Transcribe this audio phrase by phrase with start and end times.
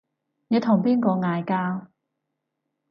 [0.47, 1.85] 你同邊個嗌交